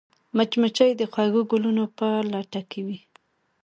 مچمچۍ 0.35 0.91
د 0.97 1.01
خوږو 1.11 1.41
ګلونو 1.51 1.83
په 1.97 2.07
لټه 2.31 2.61
کې 2.69 2.81
وي 2.87 2.99